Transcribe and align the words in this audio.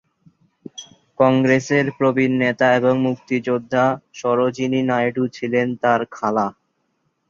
কংগ্রেসের 1.19 1.85
প্রবীণ 1.97 2.31
নেতা 2.43 2.67
এবং 2.79 2.93
মুক্তিযোদ্ধা 3.07 3.83
সরোজিনী 4.13 4.81
নায়ডু 4.89 5.23
ছিলেন 5.35 5.67
তাঁর 5.81 6.01
খালা। 6.11 6.47